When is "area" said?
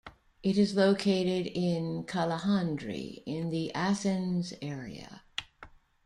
4.59-5.21